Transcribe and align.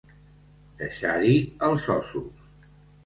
Deixar-hi 0.79 1.35
els 1.69 1.87
ossos. 1.97 2.45